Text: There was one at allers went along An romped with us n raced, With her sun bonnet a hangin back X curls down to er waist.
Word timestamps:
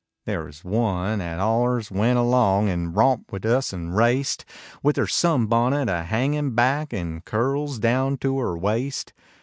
There 0.25 0.45
was 0.45 0.63
one 0.65 1.21
at 1.21 1.37
allers 1.39 1.91
went 1.91 2.17
along 2.17 2.69
An 2.69 2.91
romped 2.91 3.31
with 3.31 3.45
us 3.45 3.71
n 3.71 3.91
raced, 3.91 4.45
With 4.81 4.95
her 4.95 5.05
sun 5.05 5.45
bonnet 5.45 5.89
a 5.89 6.05
hangin 6.05 6.55
back 6.55 6.91
X 6.91 7.21
curls 7.23 7.77
down 7.77 8.17
to 8.17 8.39
er 8.39 8.57
waist. 8.57 9.13